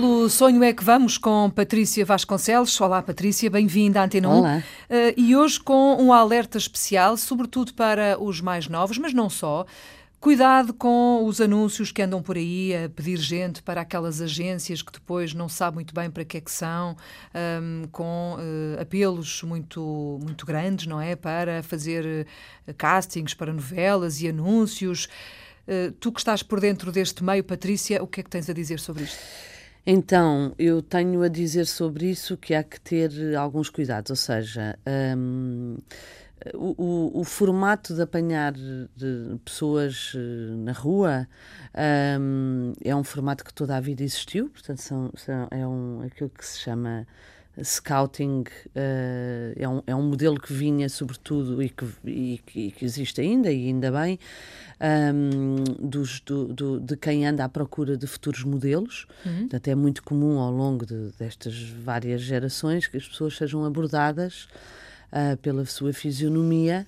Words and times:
Pelo 0.00 0.28
Sonho 0.30 0.62
é 0.62 0.72
que 0.72 0.84
vamos 0.84 1.18
com 1.18 1.50
Patrícia 1.50 2.04
Vasconcelos. 2.04 2.80
Olá, 2.80 3.02
Patrícia, 3.02 3.50
bem-vinda 3.50 4.00
à 4.00 4.04
Antena 4.04 4.28
1. 4.28 4.32
Olá. 4.32 4.58
Uh, 4.88 5.12
e 5.16 5.36
hoje 5.36 5.58
com 5.58 5.96
um 6.00 6.12
alerta 6.12 6.56
especial, 6.56 7.16
sobretudo 7.16 7.74
para 7.74 8.16
os 8.16 8.40
mais 8.40 8.68
novos, 8.68 8.96
mas 8.96 9.12
não 9.12 9.28
só. 9.28 9.66
Cuidado 10.20 10.72
com 10.72 11.24
os 11.26 11.40
anúncios 11.40 11.90
que 11.90 12.00
andam 12.00 12.22
por 12.22 12.36
aí 12.36 12.76
a 12.76 12.88
pedir 12.88 13.16
gente 13.16 13.60
para 13.60 13.80
aquelas 13.80 14.20
agências 14.20 14.82
que 14.82 14.92
depois 14.92 15.34
não 15.34 15.48
sabe 15.48 15.74
muito 15.74 15.92
bem 15.92 16.08
para 16.08 16.24
que 16.24 16.36
é 16.36 16.40
que 16.40 16.52
são, 16.52 16.96
um, 17.60 17.88
com 17.90 18.36
uh, 18.38 18.80
apelos 18.80 19.42
muito, 19.42 20.20
muito 20.22 20.46
grandes, 20.46 20.86
não 20.86 21.00
é? 21.00 21.16
Para 21.16 21.60
fazer 21.64 22.24
uh, 22.68 22.74
castings 22.74 23.34
para 23.34 23.52
novelas 23.52 24.20
e 24.20 24.28
anúncios. 24.28 25.08
Uh, 25.66 25.90
tu 25.98 26.12
que 26.12 26.20
estás 26.20 26.40
por 26.40 26.60
dentro 26.60 26.92
deste 26.92 27.24
meio, 27.24 27.42
Patrícia, 27.42 28.00
o 28.00 28.06
que 28.06 28.20
é 28.20 28.22
que 28.22 28.30
tens 28.30 28.48
a 28.48 28.52
dizer 28.52 28.78
sobre 28.78 29.02
isto? 29.02 29.57
Então, 29.90 30.54
eu 30.58 30.82
tenho 30.82 31.22
a 31.22 31.28
dizer 31.28 31.66
sobre 31.66 32.10
isso 32.10 32.36
que 32.36 32.52
há 32.54 32.62
que 32.62 32.78
ter 32.78 33.34
alguns 33.34 33.70
cuidados, 33.70 34.10
ou 34.10 34.16
seja, 34.16 34.78
um, 35.16 35.78
o, 36.52 36.74
o, 36.76 37.20
o, 37.20 37.24
formato 37.24 37.94
de 37.94 38.02
apanhar 38.02 38.52
de 38.52 39.38
pessoas 39.42 40.12
eh, 40.14 40.56
na 40.56 40.72
rua 40.72 41.26
um, 42.20 42.74
é 42.84 42.94
um 42.94 43.02
formato 43.02 43.42
que 43.42 43.54
toda 43.54 43.78
a 43.78 43.80
vida 43.80 44.02
existiu, 44.02 44.50
portanto, 44.50 44.82
são, 44.82 45.10
são, 45.16 45.48
é 45.50 45.66
um, 45.66 46.02
aquilo 46.02 46.28
que 46.28 46.44
se 46.44 46.58
chama 46.58 47.06
scouting, 47.62 48.44
uh, 48.68 49.52
é, 49.56 49.68
um, 49.68 49.82
é 49.86 49.94
um 49.94 50.02
modelo 50.02 50.40
que 50.40 50.52
vinha, 50.52 50.88
sobretudo, 50.88 51.62
e 51.62 51.68
que, 51.68 51.86
e, 52.04 52.40
e 52.54 52.70
que 52.70 52.84
existe 52.84 53.20
ainda, 53.20 53.50
e 53.50 53.66
ainda 53.66 53.90
bem, 53.90 54.18
um, 55.14 55.64
dos, 55.88 56.20
do, 56.20 56.52
do, 56.52 56.80
de 56.80 56.96
quem 56.96 57.26
anda 57.26 57.44
à 57.44 57.48
procura 57.48 57.96
de 57.96 58.06
futuros 58.06 58.44
modelos. 58.44 59.06
Uhum. 59.24 59.40
Portanto, 59.40 59.68
é 59.68 59.74
muito 59.74 60.02
comum 60.02 60.38
ao 60.38 60.50
longo 60.50 60.86
de, 60.86 61.10
destas 61.18 61.58
várias 61.62 62.20
gerações 62.20 62.86
que 62.86 62.96
as 62.96 63.06
pessoas 63.06 63.36
sejam 63.36 63.64
abordadas 63.64 64.48
uh, 65.12 65.36
pela 65.38 65.64
sua 65.64 65.92
fisionomia 65.92 66.86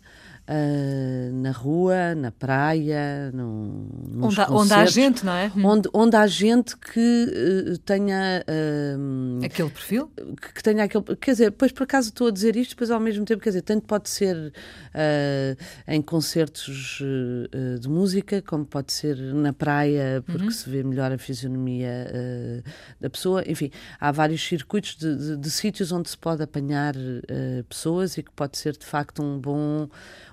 uh, 0.51 1.33
na 1.33 1.53
rua, 1.53 2.15
na 2.15 2.33
praia, 2.33 3.31
no, 3.33 3.89
nos 4.11 4.39
onde, 4.39 4.53
onde 4.53 4.75
há 4.75 4.85
gente, 4.85 5.25
não 5.25 5.33
é? 5.33 5.53
Hum. 5.57 5.65
Onde, 5.65 5.89
onde 5.95 6.17
há 6.17 6.27
gente 6.27 6.77
que 6.77 7.71
uh, 7.71 7.79
tenha 7.79 8.45
uh, 8.47 9.45
aquele 9.45 9.71
perfil? 9.71 10.11
Que, 10.41 10.55
que, 10.55 10.63
tenha 10.63 10.85
aquele. 10.85 11.05
Quer 11.17 11.31
dizer, 11.33 11.51
depois 11.51 11.71
por 11.71 11.85
acaso 11.85 12.09
estou 12.09 12.27
a 12.27 12.31
dizer 12.31 12.57
isto, 12.57 12.71
depois 12.71 12.91
ao 12.91 12.99
mesmo 12.99 13.25
tempo, 13.25 13.43
quer 13.43 13.51
dizer, 13.51 13.63
tanto 13.63 13.87
pode 13.87 14.11
ser 14.11 14.53
em 15.87 16.03
concertos 16.03 17.03
de 17.81 17.89
música, 17.89 18.43
como 18.43 18.65
pode 18.65 18.93
ser 18.93 19.17
na 19.17 19.53
praia, 19.53 20.23
porque 20.27 20.45
uhum. 20.45 20.51
se 20.51 20.69
vê 20.69 20.83
melhor 20.83 21.13
a 21.13 21.19
fisionomia 21.19 22.11
da 23.01 23.09
pessoa. 23.09 23.45
Enfim, 23.47 23.71
há 24.01 24.11
vários 24.11 24.43
circuitos 24.43 24.97
de, 24.97 25.17
de, 25.17 25.37
de 25.37 25.51
sítios 25.51 25.93
onde 25.93 26.11
se 26.11 26.19
pode 26.19 26.43
apanhar 26.43 26.95
pessoas 27.69 28.17
e 28.17 28.23
que 28.23 28.31
pode 28.33 28.59
ser 28.59 28.77
de 28.77 28.87
facto 28.87 29.23
um 29.23 29.39
bom 29.39 29.89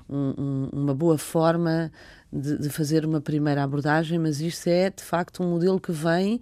um, 0.09 0.69
uma 0.71 0.93
boa 0.93 1.17
forma 1.17 1.91
de, 2.31 2.57
de, 2.57 2.69
fazer 2.69 3.05
uma 3.05 3.21
primeira 3.21 3.63
abordagem, 3.63 4.19
mas 4.19 4.41
isto 4.41 4.67
é 4.67 4.89
de 4.89 5.03
facto 5.03 5.43
um 5.43 5.51
modelo 5.51 5.79
que 5.79 5.91
vem 5.91 6.41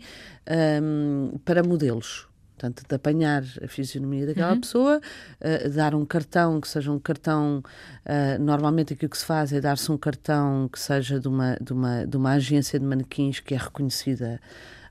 um, 0.82 1.38
para 1.44 1.64
modelos. 1.64 2.28
Portanto, 2.58 2.84
de 2.88 2.96
apanhar 2.96 3.44
a 3.62 3.68
fisionomia 3.68 4.26
daquela 4.26 4.54
uhum. 4.54 4.62
pessoa, 4.62 5.02
uh, 5.42 5.70
dar 5.72 5.94
um 5.94 6.06
cartão 6.06 6.62
que 6.62 6.70
seja 6.70 6.90
um 6.90 6.98
cartão. 6.98 7.62
Uh, 8.06 8.42
normalmente 8.42 8.94
aquilo 8.94 9.10
que 9.10 9.18
se 9.18 9.26
faz 9.26 9.52
é 9.52 9.60
dar-se 9.60 9.92
um 9.92 9.98
cartão 9.98 10.70
que 10.72 10.80
seja 10.80 11.20
de 11.20 11.28
uma, 11.28 11.58
de, 11.60 11.74
uma, 11.74 12.08
de 12.08 12.16
uma 12.16 12.32
agência 12.32 12.80
de 12.80 12.86
manequins 12.86 13.42
que 13.42 13.54
é 13.54 13.58
reconhecida 13.58 14.40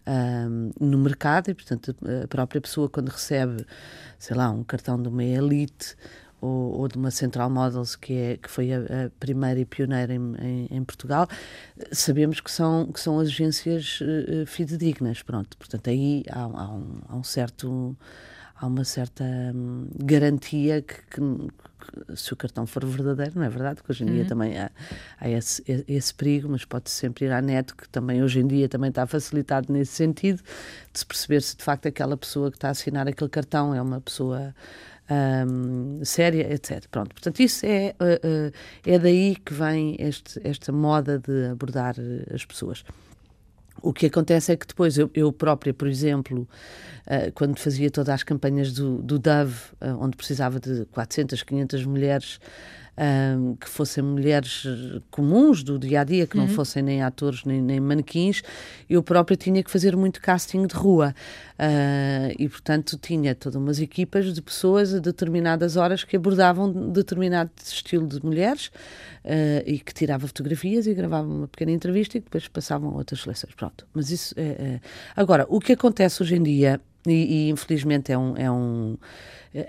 um, 0.06 0.70
no 0.78 0.98
mercado 0.98 1.50
e, 1.50 1.54
portanto, 1.54 1.96
a 2.22 2.28
própria 2.28 2.60
pessoa, 2.60 2.88
quando 2.88 3.08
recebe, 3.08 3.64
sei 4.18 4.36
lá, 4.36 4.50
um 4.50 4.62
cartão 4.62 5.00
de 5.00 5.08
uma 5.08 5.24
elite 5.24 5.96
ou, 6.44 6.80
ou, 6.80 6.88
de 6.88 6.96
uma 6.96 7.10
Central 7.10 7.48
Models, 7.48 7.96
que, 7.96 8.12
é, 8.12 8.36
que 8.36 8.50
foi 8.50 8.72
a, 8.72 8.78
a 8.78 9.10
primeira 9.18 9.58
e 9.58 9.64
pioneira 9.64 10.12
em, 10.12 10.34
em, 10.40 10.68
em, 10.70 10.84
Portugal, 10.84 11.26
sabemos 11.90 12.40
que 12.40 12.50
são, 12.50 12.86
que 12.92 13.00
são 13.00 13.18
agências 13.18 14.00
uh, 14.00 14.46
fidedignas. 14.46 15.22
Pronto, 15.22 15.56
portanto, 15.56 15.88
aí 15.88 16.22
há, 16.28 16.42
há, 16.42 16.70
um, 16.70 17.00
há 17.08 17.16
um 17.16 17.24
certo. 17.24 17.96
Há 18.54 18.66
uma 18.66 18.84
certa 18.84 19.24
hum, 19.24 19.88
garantia 19.96 20.80
que, 20.80 20.94
que, 21.10 21.20
que, 21.20 22.16
se 22.16 22.32
o 22.32 22.36
cartão 22.36 22.66
for 22.66 22.84
verdadeiro, 22.84 23.32
não 23.34 23.42
é 23.42 23.48
verdade? 23.48 23.76
Porque 23.76 23.92
hoje 23.92 24.04
em 24.04 24.08
uhum. 24.08 24.14
dia 24.14 24.24
também 24.26 24.58
há, 24.58 24.70
há 25.20 25.28
esse, 25.28 25.62
esse, 25.88 26.14
perigo, 26.14 26.48
mas 26.48 26.64
pode 26.64 26.88
sempre 26.88 27.24
ir 27.26 27.32
à 27.32 27.42
net, 27.42 27.74
que 27.74 27.88
também 27.88 28.22
hoje 28.22 28.40
em 28.40 28.46
dia 28.46 28.68
também 28.68 28.90
está 28.90 29.06
facilitado 29.06 29.72
nesse 29.72 29.92
sentido, 29.92 30.42
de 30.92 30.98
se 30.98 31.06
perceber 31.06 31.42
se 31.42 31.56
de 31.56 31.64
facto 31.64 31.86
aquela 31.86 32.16
pessoa 32.16 32.50
que 32.50 32.56
está 32.56 32.68
a 32.68 32.70
assinar 32.70 33.08
aquele 33.08 33.30
cartão 33.30 33.74
é 33.74 33.82
uma 33.82 34.00
pessoa 34.00 34.54
um, 35.10 36.04
séria, 36.04 36.52
etc. 36.52 36.86
Pronto, 36.90 37.14
portanto, 37.14 37.40
isso 37.40 37.66
é, 37.66 37.94
uh, 38.00 38.48
uh, 38.48 38.52
é 38.86 38.98
daí 38.98 39.36
que 39.36 39.52
vem 39.52 39.96
este, 39.98 40.40
esta 40.44 40.72
moda 40.72 41.18
de 41.18 41.46
abordar 41.46 41.94
uh, 41.98 42.34
as 42.34 42.44
pessoas. 42.44 42.84
O 43.84 43.92
que 43.92 44.06
acontece 44.06 44.50
é 44.50 44.56
que 44.56 44.66
depois 44.66 44.96
eu, 44.96 45.10
eu 45.12 45.30
própria, 45.30 45.74
por 45.74 45.86
exemplo, 45.86 46.48
quando 47.34 47.58
fazia 47.58 47.90
todas 47.90 48.08
as 48.08 48.22
campanhas 48.22 48.72
do, 48.72 49.02
do 49.02 49.18
Dove, 49.18 49.54
onde 50.00 50.16
precisava 50.16 50.58
de 50.58 50.86
400, 50.86 51.42
500 51.42 51.84
mulheres 51.84 52.40
um, 52.96 53.56
que 53.56 53.68
fossem 53.68 54.02
mulheres 54.02 54.66
comuns 55.10 55.62
do 55.62 55.78
dia 55.78 56.00
a 56.00 56.04
dia, 56.04 56.26
que 56.26 56.36
não 56.36 56.44
uhum. 56.44 56.50
fossem 56.50 56.82
nem 56.82 57.02
atores 57.02 57.44
nem, 57.44 57.60
nem 57.60 57.80
manequins, 57.80 58.42
eu 58.88 59.02
própria 59.02 59.36
tinha 59.36 59.62
que 59.62 59.70
fazer 59.70 59.96
muito 59.96 60.20
casting 60.20 60.66
de 60.66 60.74
rua. 60.74 61.14
Uh, 61.54 62.34
e, 62.36 62.48
portanto, 62.48 62.98
tinha 62.98 63.34
todas 63.34 63.60
umas 63.60 63.80
equipas 63.80 64.34
de 64.34 64.42
pessoas 64.42 64.92
a 64.92 64.98
determinadas 64.98 65.76
horas 65.76 66.02
que 66.02 66.16
abordavam 66.16 66.90
determinado 66.90 67.50
estilo 67.62 68.08
de 68.08 68.24
mulheres 68.24 68.66
uh, 69.24 69.62
e 69.64 69.78
que 69.78 69.94
tiravam 69.94 70.26
fotografias 70.26 70.86
e 70.86 70.94
gravavam 70.94 71.38
uma 71.38 71.48
pequena 71.48 71.70
entrevista 71.70 72.18
e 72.18 72.20
depois 72.20 72.48
passavam 72.48 72.94
outras 72.94 73.20
seleções. 73.22 73.54
Pronto. 73.54 73.86
Mas 73.94 74.10
isso 74.10 74.34
é, 74.36 74.42
é... 74.42 74.80
Agora, 75.14 75.46
o 75.48 75.60
que 75.60 75.72
acontece 75.72 76.22
hoje 76.22 76.34
em 76.34 76.42
dia, 76.42 76.80
e, 77.06 77.46
e 77.46 77.50
infelizmente 77.50 78.12
é 78.12 78.18
um. 78.18 78.36
É 78.36 78.50
um 78.50 78.96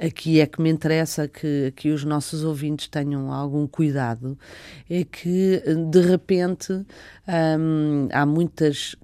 aqui 0.02 0.42
é 0.42 0.48
que 0.48 0.60
me 0.60 0.70
interessa 0.70 1.28
que, 1.28 1.72
que 1.76 1.92
os 1.92 2.04
nossos 2.04 2.44
ouvintes 2.44 2.88
tenham 2.88 3.32
algum 3.32 3.68
cuidado, 3.68 4.36
é 4.90 5.04
que 5.04 5.62
de 5.92 6.02
repente 6.02 6.74
hum, 6.74 8.08
há 8.12 8.26
muitas 8.26 8.96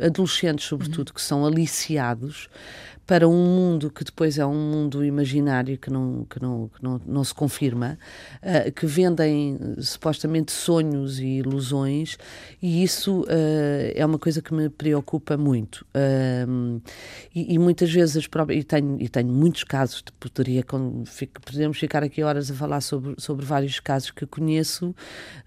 adolescentes, 0.00 0.64
sobretudo, 0.64 1.08
uhum. 1.08 1.14
que 1.14 1.20
são 1.20 1.44
aliciados 1.44 2.48
para 3.06 3.28
um 3.28 3.36
mundo 3.36 3.88
que 3.88 4.02
depois 4.02 4.36
é 4.36 4.44
um 4.44 4.70
mundo 4.70 5.04
imaginário 5.04 5.78
que 5.78 5.90
não, 5.90 6.26
que 6.28 6.42
não, 6.42 6.68
que 6.68 6.82
não, 6.82 7.00
não 7.06 7.24
se 7.24 7.32
confirma, 7.32 7.96
uh, 8.42 8.72
que 8.72 8.84
vendem 8.84 9.58
supostamente 9.78 10.50
sonhos 10.50 11.20
e 11.20 11.38
ilusões, 11.38 12.18
e 12.60 12.82
isso 12.82 13.20
uh, 13.22 13.92
é 13.94 14.04
uma 14.04 14.18
coisa 14.18 14.42
que 14.42 14.52
me 14.52 14.68
preocupa 14.68 15.36
muito. 15.36 15.86
Uh, 15.94 16.82
e, 17.32 17.54
e, 17.54 17.58
muitas 17.58 17.92
vezes 17.92 18.16
as 18.16 18.26
próprias, 18.26 18.60
e 18.60 18.64
tenho, 18.64 18.96
e 19.00 19.08
tenho 19.08 19.32
muitos 19.32 19.62
casos, 19.62 20.02
poderia, 20.18 20.64
podemos 21.44 21.78
ficar 21.78 22.02
aqui 22.02 22.24
horas 22.24 22.50
a 22.50 22.54
falar 22.54 22.80
sobre, 22.80 23.14
sobre 23.18 23.46
vários 23.46 23.78
casos 23.78 24.10
que 24.10 24.26
conheço 24.26 24.94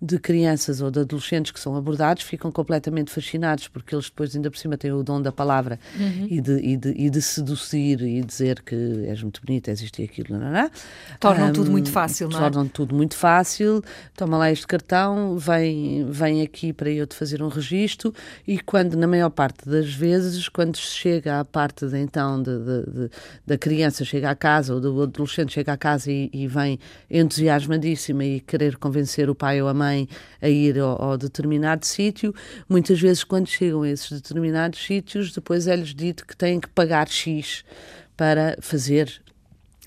de 0.01 0.17
crianças 0.17 0.79
ou 0.79 0.89
de 0.89 0.99
adolescentes 0.99 1.51
que 1.51 1.59
são 1.59 1.75
abordados, 1.75 2.23
ficam 2.23 2.51
completamente 2.53 3.11
fascinados, 3.11 3.67
porque 3.67 3.93
eles 3.93 4.05
depois 4.05 4.33
ainda 4.33 4.49
por 4.49 4.57
cima 4.57 4.77
têm 4.77 4.93
o 4.93 5.03
dom 5.03 5.21
da 5.21 5.31
palavra 5.31 5.77
uhum. 5.99 6.27
e, 6.29 6.39
de, 6.39 6.59
e, 6.59 6.77
de, 6.77 6.89
e 6.91 7.09
de 7.09 7.21
seduzir 7.21 7.48
e 8.07 8.23
dizer 8.23 8.61
que 8.61 8.75
és 9.07 9.21
muito 9.21 9.41
bonita, 9.45 9.71
és 9.71 9.81
isto 9.81 9.99
e 9.99 10.05
aquilo, 10.05 10.37
não, 10.37 10.51
não, 10.51 10.71
Tornam 11.19 11.49
um, 11.49 11.53
tudo 11.53 11.71
muito 11.71 11.91
fácil, 11.91 12.29
não 12.29 12.37
é? 12.37 12.41
Tornam 12.41 12.67
tudo 12.67 12.95
muito 12.95 13.15
fácil, 13.15 13.83
toma 14.15 14.37
lá 14.37 14.51
este 14.51 14.67
cartão, 14.67 15.37
vem, 15.37 16.05
vem 16.09 16.41
aqui 16.41 16.73
para 16.73 16.89
eu 16.89 17.05
te 17.05 17.15
fazer 17.15 17.41
um 17.41 17.47
registro 17.47 18.13
e 18.47 18.59
quando, 18.59 18.95
na 18.95 19.07
maior 19.07 19.29
parte 19.29 19.67
das 19.67 19.93
vezes, 19.93 20.49
quando 20.49 20.77
chega 20.77 21.39
à 21.39 21.45
parte 21.45 21.87
de, 21.87 21.97
então 21.97 22.41
de, 22.41 22.57
de, 22.57 22.91
de 22.91 23.09
da 23.45 23.57
criança 23.57 24.05
chega 24.05 24.29
à 24.29 24.35
casa 24.35 24.73
ou 24.73 24.79
do 24.79 25.01
adolescente 25.01 25.53
chega 25.53 25.73
à 25.73 25.77
casa 25.77 26.11
e, 26.11 26.29
e, 26.33 26.47
vem 26.47 26.79
entusiasmadíssima 27.09 28.23
e 28.23 28.39
querer 28.39 28.77
convencer 28.77 29.29
o 29.29 29.35
pai 29.35 29.61
ou 29.61 29.67
a 29.67 29.73
mãe 29.73 30.07
a 30.41 30.49
ir 30.49 30.79
ao, 30.79 31.01
ao 31.01 31.17
determinado 31.17 31.85
sítio, 31.85 32.33
muitas 32.67 32.99
vezes 32.99 33.23
quando 33.23 33.47
chegam 33.47 33.81
a 33.83 33.89
esses 33.89 34.11
determinados 34.11 34.83
sítios, 34.83 35.31
depois 35.31 35.67
é-lhes 35.67 35.93
dito 35.93 36.25
que 36.25 36.35
têm 36.35 36.59
que 36.59 36.69
pagar 36.69 37.07
X 37.07 37.38
para 38.15 38.57
fazer 38.61 39.21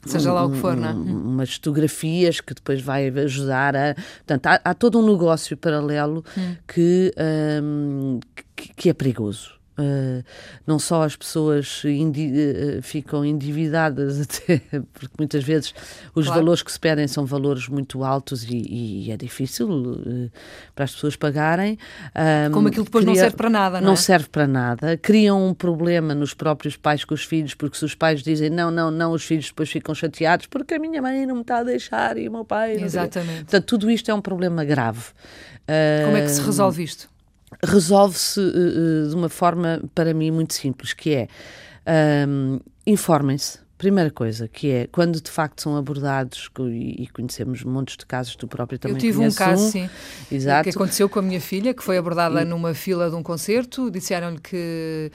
Seja 0.05 0.33
lá 0.33 0.45
o 0.45 0.51
que 0.51 0.59
for, 0.59 0.77
não 0.77 0.89
é? 0.89 0.93
Umas 0.93 1.55
fotografias 1.55 2.41
que 2.41 2.53
depois 2.55 2.81
vai 2.81 3.09
ajudar 3.09 3.77
a. 3.77 3.95
Portanto, 3.95 4.47
há, 4.47 4.61
há 4.65 4.75
todo 4.75 4.99
um 4.99 5.13
negócio 5.13 5.57
paralelo 5.57 6.25
hum. 6.37 6.57
que, 6.67 7.15
um, 7.63 8.19
que, 8.57 8.75
que, 8.75 8.91
é 8.91 8.93
perigoso. 8.93 9.55
Uh, 9.83 10.23
não 10.65 10.79
só 10.79 11.03
as 11.03 11.17
pessoas 11.17 11.83
indi 11.85 12.31
uh, 12.31 12.83
ficam 12.83 13.25
endividadas, 13.25 14.21
até 14.23 14.61
porque 14.93 15.15
muitas 15.19 15.43
vezes 15.43 15.75
os 16.15 16.27
claro. 16.27 16.41
valores 16.41 16.63
que 16.63 16.71
se 16.71 16.79
pedem 16.79 17.09
são 17.09 17.27
valores 17.27 17.67
muito 17.69 18.05
altos 18.05 18.45
e, 18.45 19.07
e 19.07 19.11
é 19.11 19.17
difícil 19.17 19.69
uh, 19.69 20.31
para 20.75 20.85
as 20.85 20.93
pessoas 20.93 21.17
pagarem. 21.17 21.79
Como 22.53 22.69
aquilo 22.69 22.85
depois 22.85 23.05
cria, 23.05 23.15
não 23.15 23.21
serve 23.21 23.37
para 23.37 23.51
nada, 23.51 23.81
não, 23.81 23.87
não 23.89 23.93
é? 23.95 23.97
serve 23.97 24.29
para 24.29 24.47
nada. 24.47 24.97
Criam 24.97 25.49
um 25.49 25.55
problema 25.55 26.15
nos 26.15 26.33
próprios 26.33 26.77
pais 26.77 27.05
com 27.05 27.15
os 27.15 27.25
filhos, 27.25 27.55
porque 27.55 27.77
se 27.77 27.85
os 27.85 27.95
pais 27.95 28.23
dizem 28.23 28.51
não, 28.51 28.71
não, 28.71 28.91
não, 28.91 29.13
os 29.13 29.25
filhos 29.25 29.47
depois 29.47 29.71
ficam 29.71 29.95
chateados 29.95 30.47
porque 30.47 30.75
a 30.75 30.79
minha 30.79 31.03
mãe 31.03 31.27
não 31.27 31.37
me 31.37 31.41
está 31.43 31.59
a 31.59 31.65
deixar 31.65 32.17
e 32.17 32.29
o 32.29 32.33
meu 32.33 32.45
pai. 32.45 32.77
Exatamente. 32.77 33.45
Portanto, 33.45 33.65
tudo 33.65 33.91
isto 33.91 34.11
é 34.11 34.15
um 34.15 34.21
problema 34.21 34.65
grave. 34.65 35.03
Como 36.05 36.17
é 36.17 36.23
que 36.23 36.29
se 36.29 36.43
resolve 36.43 36.83
isto? 36.83 37.12
Resolve-se 37.65 38.41
uh, 38.41 39.09
de 39.09 39.15
uma 39.15 39.29
forma, 39.29 39.83
para 39.95 40.13
mim, 40.13 40.31
muito 40.31 40.55
simples, 40.55 40.93
que 40.93 41.15
é 41.15 41.29
um, 42.27 42.61
informem-se 42.87 43.59
Primeira 43.83 44.13
coisa, 44.13 44.47
que 44.47 44.71
é 44.71 44.87
quando 44.93 45.21
de 45.21 45.29
facto 45.29 45.61
são 45.61 45.77
abordados, 45.77 46.49
e, 46.71 47.09
conhecemos 47.13 47.65
montes 47.65 47.97
de 47.97 48.07
casos, 48.07 48.37
tu 48.37 48.47
próprio 48.47 48.79
também 48.79 48.97
Eu 48.97 49.01
tive 49.01 49.19
um 49.19 49.33
caso, 49.33 49.65
um, 49.65 49.71
sim, 49.73 49.91
exato. 50.31 50.63
que 50.63 50.71
aconteceu 50.71 51.09
com 51.09 51.19
a 51.19 51.23
minha 51.23 51.41
filha, 51.41 51.75
que 51.75 51.83
foi 51.83 51.99
abordada 51.99 52.43
e... 52.43 52.45
numa 52.45 52.75
fila 52.75 53.11
de 53.11 53.17
um 53.17 53.25
concerto, 53.25 53.91
disseram-lhe 53.91 54.39
que, 54.39 55.11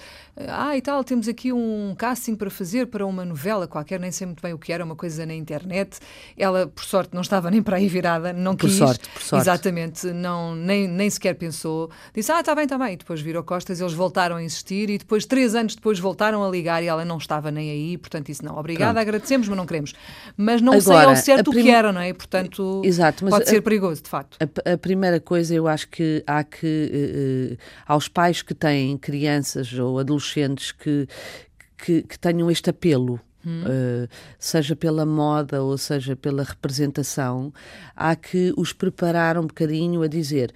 ah 0.50 0.76
e 0.76 0.82
tal, 0.82 1.02
temos 1.06 1.30
aqui 1.30 1.54
um 1.54 1.96
casting 1.98 2.36
para 2.36 2.50
fazer 2.50 2.88
para 2.88 3.06
uma 3.06 3.24
novela 3.24 3.70
qualquer, 3.70 4.02
nem 4.02 4.12
sei 4.12 4.28
muito 4.28 4.42
bem 4.42 4.52
o 4.52 4.58
que 4.58 4.74
era, 4.74 4.84
uma 4.84 4.98
coisa 4.98 5.26
na 5.26 5.34
internet. 5.34 6.00
Ela, 6.38 6.68
por 6.68 6.84
sorte, 6.84 7.14
não 7.14 7.22
estava 7.22 7.50
nem 7.50 7.64
para 7.64 7.78
aí 7.78 7.88
virada, 7.88 8.34
não 8.34 8.54
por 8.54 8.68
quis. 8.68 8.78
Sorte, 8.78 9.08
por 9.08 9.22
sorte. 9.22 9.44
Exatamente, 9.44 10.08
não, 10.08 10.54
nem, 10.54 10.90
nem 10.90 11.10
sequer 11.10 11.36
pensou. 11.36 11.90
Disse, 12.14 12.34
ah, 12.34 12.42
está 12.42 12.54
bem, 12.54 12.66
está 12.66 12.78
bem. 12.78 12.96
E 12.96 12.98
depois 12.98 13.22
virou 13.22 13.44
costas, 13.44 13.80
eles 13.80 13.94
voltaram 13.94 14.36
a 14.36 14.44
insistir 14.44 14.90
e 14.90 14.98
depois, 14.98 15.26
três 15.26 15.56
anos 15.56 15.74
depois, 15.74 16.00
voltaram 16.00 16.44
a 16.44 16.50
ligar 16.50 16.84
e 16.84 16.88
ela 16.88 17.06
não 17.06 17.18
estava 17.18 17.50
nem 17.50 17.72
aí, 17.72 17.98
portanto, 17.98 18.26
disse, 18.26 18.44
não, 18.44 18.57
obrigada, 18.58 18.94
Pronto. 18.94 19.02
agradecemos 19.02 19.48
mas 19.48 19.58
não 19.58 19.66
queremos. 19.66 19.94
Mas 20.36 20.62
não 20.62 20.74
Agora, 20.74 20.82
sei 20.82 21.10
ao 21.10 21.16
certo 21.16 21.52
prim... 21.52 21.62
o 21.62 21.64
que 21.64 21.70
era, 21.70 21.92
não 21.92 22.02
é? 22.02 22.14
Portanto, 22.14 22.82
Exato, 22.84 23.26
pode 23.26 23.44
a, 23.44 23.46
ser 23.46 23.62
perigoso, 23.62 24.04
de 24.04 24.10
facto. 24.10 24.38
A, 24.40 24.74
a, 24.74 24.78
primeira 24.78 25.20
coisa, 25.20 25.54
eu 25.54 25.68
acho 25.68 25.88
que 25.90 26.24
há 26.26 26.44
que, 26.44 27.58
uh, 27.58 27.58
aos 27.86 28.08
pais 28.08 28.42
que 28.42 28.54
têm 28.54 28.98
crianças 28.98 29.74
ou 29.74 30.00
adolescentes 30.00 30.72
que, 30.72 31.08
que, 31.78 32.02
que 32.04 32.20
tenham 32.20 32.50
este 32.52 32.70
apelo, 32.70 33.20
Uh, 33.48 34.10
seja 34.38 34.76
pela 34.76 35.06
moda 35.06 35.64
ou 35.64 35.78
seja 35.78 36.18
pela 36.18 36.44
representação, 36.44 37.54
há 37.96 38.14
que 38.14 38.54
os 38.58 38.74
preparar 38.74 39.38
um 39.38 39.48
bocadinho 39.48 40.02
a 40.02 40.08
dizer. 40.08 40.54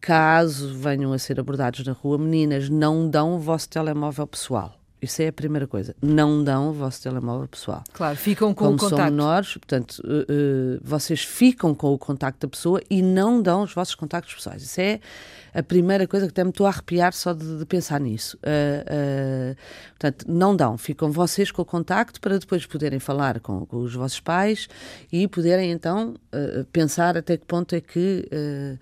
Caso 0.00 0.72
venham 0.72 1.12
a 1.12 1.18
ser 1.18 1.38
abordados 1.38 1.84
na 1.84 1.92
rua, 1.92 2.16
meninas, 2.16 2.70
não 2.70 3.10
dão 3.10 3.34
o 3.34 3.38
vosso 3.38 3.68
telemóvel 3.68 4.26
pessoal. 4.26 4.79
Isso 5.02 5.22
é 5.22 5.28
a 5.28 5.32
primeira 5.32 5.66
coisa. 5.66 5.94
Não 6.02 6.44
dão 6.44 6.70
o 6.70 6.72
vosso 6.72 7.02
telemóvel 7.02 7.48
pessoal. 7.48 7.82
Claro, 7.92 8.16
ficam 8.16 8.52
com 8.52 8.64
Como 8.64 8.76
o 8.76 8.78
contacto. 8.78 8.96
são 8.96 9.04
menores, 9.04 9.52
portanto, 9.54 10.02
uh, 10.04 10.32
uh, 10.32 10.80
vocês 10.82 11.22
ficam 11.22 11.74
com 11.74 11.92
o 11.92 11.98
contacto 11.98 12.46
da 12.46 12.50
pessoa 12.50 12.82
e 12.90 13.00
não 13.00 13.40
dão 13.40 13.62
os 13.62 13.72
vossos 13.72 13.94
contactos 13.94 14.34
pessoais. 14.34 14.62
Isso 14.62 14.80
é 14.80 15.00
a 15.54 15.62
primeira 15.62 16.06
coisa 16.06 16.26
que 16.26 16.32
até 16.32 16.44
me 16.44 16.50
estou 16.50 16.66
a 16.66 16.70
arrepiar 16.70 17.12
só 17.12 17.32
de, 17.32 17.58
de 17.58 17.66
pensar 17.66 18.00
nisso. 18.00 18.38
Uh, 18.38 19.56
portanto, 19.90 20.26
não 20.28 20.54
dão. 20.54 20.76
Ficam 20.78 21.10
vocês 21.10 21.50
com 21.50 21.62
o 21.62 21.64
contacto 21.64 22.20
para 22.20 22.38
depois 22.38 22.66
poderem 22.66 22.98
falar 22.98 23.40
com, 23.40 23.66
com 23.66 23.78
os 23.78 23.94
vossos 23.94 24.20
pais 24.20 24.68
e 25.12 25.26
poderem 25.28 25.70
então 25.70 26.14
pensar 26.72 27.16
até 27.16 27.36
que 27.36 27.44
ponto 27.44 27.74
é 27.74 27.80
que 27.80 28.28
uh, 28.32 28.78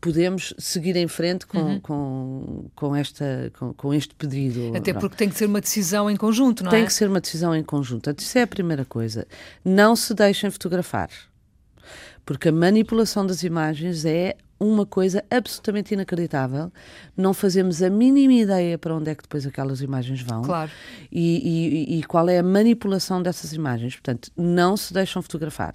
podemos 0.00 0.54
seguir 0.58 0.96
em 0.96 1.06
frente 1.06 1.46
com, 1.46 1.58
uhum. 1.58 1.80
com, 1.80 2.70
com, 2.74 2.96
esta, 2.96 3.52
com, 3.58 3.72
com, 3.72 3.94
este 3.94 4.14
pedido. 4.14 4.76
Até 4.76 4.92
porque 4.92 5.16
tem 5.16 5.28
que 5.28 5.36
ser 5.36 5.46
uma 5.46 5.60
decisão 5.60 6.10
em 6.10 6.16
conjunto, 6.16 6.64
não 6.64 6.70
tem 6.70 6.80
é? 6.80 6.82
Tem 6.82 6.86
que 6.86 6.94
ser 6.94 7.08
uma 7.08 7.20
decisão 7.20 7.54
em 7.54 7.62
conjunto. 7.62 8.10
Isso 8.18 8.38
é 8.38 8.42
a 8.42 8.46
primeira 8.46 8.84
coisa. 8.84 9.26
Não 9.64 9.94
se 9.94 10.14
deixem 10.14 10.50
fotografar. 10.50 11.08
Porque 12.24 12.48
a 12.48 12.52
manipulação 12.52 13.26
das 13.26 13.42
imagens 13.42 14.04
é 14.04 14.36
uma 14.62 14.86
coisa 14.86 15.24
absolutamente 15.30 15.92
inacreditável. 15.94 16.72
Não 17.16 17.34
fazemos 17.34 17.82
a 17.82 17.90
mínima 17.90 18.34
ideia 18.34 18.78
para 18.78 18.94
onde 18.94 19.10
é 19.10 19.14
que 19.14 19.22
depois 19.22 19.46
aquelas 19.46 19.80
imagens 19.82 20.22
vão. 20.22 20.42
Claro. 20.42 20.70
E, 21.10 21.88
e, 21.90 21.98
e 21.98 22.02
qual 22.04 22.28
é 22.28 22.38
a 22.38 22.42
manipulação 22.42 23.22
dessas 23.22 23.52
imagens. 23.52 23.94
Portanto, 23.94 24.30
não 24.36 24.76
se 24.76 24.94
deixam 24.94 25.20
fotografar. 25.20 25.74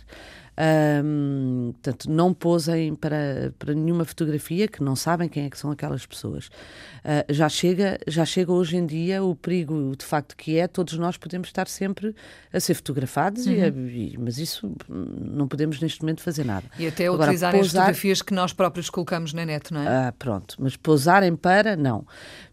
Um, 0.59 1.71
portanto, 1.73 2.09
não 2.09 2.33
posem 2.33 2.95
para, 2.95 3.53
para 3.59 3.75
nenhuma 3.75 4.03
fotografia 4.03 4.67
que 4.67 4.83
não 4.83 4.95
sabem 4.95 5.29
quem 5.29 5.45
é 5.45 5.49
que 5.49 5.57
são 5.57 5.69
aquelas 5.69 6.05
pessoas. 6.05 6.47
Uh, 6.47 7.31
já, 7.31 7.47
chega, 7.47 7.99
já 8.07 8.25
chega 8.25 8.51
hoje 8.51 8.75
em 8.75 8.85
dia 8.85 9.23
o 9.23 9.35
perigo, 9.35 9.95
de 9.95 10.03
facto, 10.03 10.35
que 10.35 10.57
é 10.57 10.67
todos 10.67 10.97
nós 10.97 11.15
podemos 11.15 11.47
estar 11.47 11.67
sempre 11.67 12.15
a 12.51 12.59
ser 12.59 12.73
fotografados, 12.73 13.45
uhum. 13.45 13.53
e, 13.53 14.13
e, 14.13 14.17
mas 14.17 14.39
isso 14.39 14.71
não 14.87 15.47
podemos 15.47 15.79
neste 15.79 16.01
momento 16.01 16.21
fazer 16.21 16.43
nada. 16.43 16.65
E 16.79 16.87
até 16.87 17.05
Agora, 17.05 17.23
utilizar 17.23 17.51
posar... 17.51 17.65
as 17.65 17.71
fotografias 17.71 18.21
que 18.23 18.33
nós 18.33 18.51
próprios 18.51 18.89
colocamos 18.89 19.33
na 19.33 19.45
net, 19.45 19.71
não 19.71 19.81
é? 19.81 19.87
Ah, 19.87 20.13
pronto, 20.17 20.55
mas 20.59 20.75
posarem 20.75 21.35
para, 21.35 21.75
não. 21.75 22.05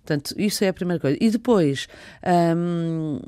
Portanto, 0.04 0.34
isso 0.36 0.62
é 0.62 0.68
a 0.68 0.72
primeira 0.72 1.00
coisa. 1.00 1.16
E 1.18 1.30
depois, 1.30 1.88
hum, 2.54 3.18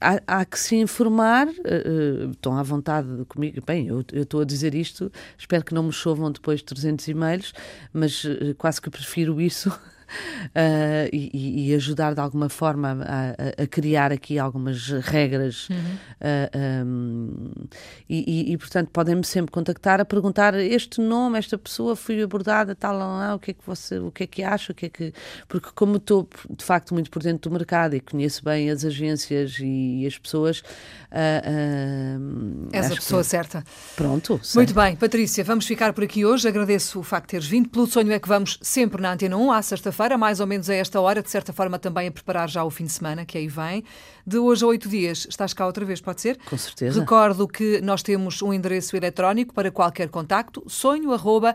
há, 0.00 0.20
há, 0.26 0.44
que 0.44 0.58
se 0.58 0.76
informar, 0.76 1.48
uh, 1.48 2.30
estão 2.30 2.56
à 2.56 2.62
vontade 2.62 3.08
comigo, 3.26 3.62
bem, 3.66 3.88
eu, 3.88 4.04
estou 4.12 4.40
a 4.40 4.44
dizer 4.44 4.74
isto, 4.74 5.10
espero 5.38 5.64
que 5.64 5.74
não 5.74 5.84
me 5.84 5.92
chovam 5.92 6.30
depois 6.30 6.62
300 6.62 7.08
e-mails, 7.08 7.52
mas 7.92 8.24
uh, 8.24 8.54
quase 8.58 8.80
que 8.80 8.90
prefiro 8.90 9.40
isso 9.40 9.72
uh, 10.12 11.08
e, 11.12 11.70
e, 11.70 11.74
ajudar 11.74 12.14
de 12.14 12.20
alguma 12.20 12.48
forma 12.48 12.98
a, 13.04 13.62
a, 13.62 13.66
criar 13.66 14.12
aqui 14.12 14.38
algumas 14.38 14.88
regras. 14.88 15.68
Uhum. 15.68 15.76
Uh, 15.76 16.84
um, 16.86 17.52
e, 18.08 18.52
e, 18.52 18.58
portanto, 18.58 18.90
podem-me 18.92 19.24
sempre 19.24 19.50
contactar 19.52 20.00
a 20.00 20.04
perguntar 20.04 20.54
este 20.54 21.00
nome, 21.00 21.38
esta 21.38 21.56
pessoa 21.56 21.96
foi 21.96 22.22
abordada, 22.22 22.74
tal, 22.74 22.96
lá, 22.96 23.34
o 23.34 23.38
que 23.38 23.52
é 23.52 23.54
que 23.54 23.64
você, 23.64 23.98
o 23.98 24.10
que 24.10 24.24
é 24.24 24.26
que 24.26 24.42
acha, 24.42 24.72
o 24.72 24.74
que 24.74 24.86
é 24.86 24.88
que... 24.88 25.12
Porque 25.48 25.68
como 25.74 25.96
estou, 25.96 26.28
de 26.50 26.64
facto, 26.64 26.94
muito 26.94 27.10
por 27.10 27.22
dentro 27.22 27.50
do 27.50 27.54
mercado 27.54 27.94
e 27.94 28.00
conheço 28.00 28.44
bem 28.44 28.70
as 28.70 28.84
agências 28.84 29.58
e, 29.60 30.06
as 30.06 30.18
pessoas... 30.18 30.60
Uh, 31.10 32.68
És 32.72 32.90
a 32.90 32.94
pessoa 32.94 33.22
que... 33.22 33.28
certa. 33.28 33.64
Pronto. 33.96 34.40
Sei. 34.42 34.60
Muito 34.60 34.74
bem, 34.74 34.96
Patrícia, 34.96 35.44
vamos 35.44 35.66
ficar 35.66 35.92
por 35.92 36.04
aqui 36.04 36.24
hoje. 36.24 36.48
Agradeço 36.48 37.00
o 37.00 37.02
facto 37.02 37.26
de 37.26 37.30
teres 37.32 37.46
vindo. 37.46 37.68
Pelo 37.68 37.86
sonho 37.86 38.12
é 38.12 38.18
que 38.18 38.28
vamos 38.28 38.58
sempre 38.62 39.00
na 39.00 39.12
Antena 39.12 39.36
1, 39.36 39.52
à 39.52 39.62
sexta-feira 39.62 40.01
sexta-feira, 40.02 40.18
mais 40.18 40.40
ou 40.40 40.46
menos 40.46 40.68
a 40.68 40.74
esta 40.74 41.00
hora, 41.00 41.22
de 41.22 41.30
certa 41.30 41.52
forma 41.52 41.78
também 41.78 42.08
a 42.08 42.12
preparar 42.12 42.48
já 42.48 42.64
o 42.64 42.70
fim 42.70 42.84
de 42.84 42.92
semana, 42.92 43.24
que 43.24 43.38
aí 43.38 43.46
vem. 43.48 43.84
De 44.26 44.38
hoje 44.38 44.64
a 44.64 44.66
oito 44.68 44.88
dias 44.88 45.26
estás 45.28 45.52
cá 45.54 45.66
outra 45.66 45.84
vez, 45.84 46.00
pode 46.00 46.20
ser? 46.20 46.38
Com 46.44 46.58
certeza. 46.58 46.98
Recordo 47.00 47.46
que 47.46 47.80
nós 47.80 48.02
temos 48.02 48.42
um 48.42 48.52
endereço 48.52 48.96
eletrónico 48.96 49.54
para 49.54 49.70
qualquer 49.70 50.08
contacto, 50.08 50.64
sonho.rtp.pt. 50.66 51.52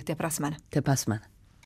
Até 0.00 0.14
para 0.14 0.28
a 0.28 0.30
semana. 0.30 0.56
Até 0.68 0.80
para 0.80 0.92
a 0.92 0.96
semana. 0.96 1.31